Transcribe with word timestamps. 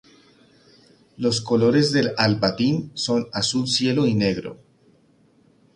Los 1.17 1.41
colores 1.41 1.91
del 1.91 2.13
Al-Batin 2.17 2.89
son 2.95 3.27
azul 3.33 3.67
cielo 3.67 4.07
y 4.07 4.15
negro. 4.15 4.57